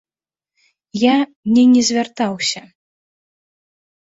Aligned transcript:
Я 1.01 1.11
не 1.57 1.63
не 1.75 1.81
звяртаўся. 1.91 2.59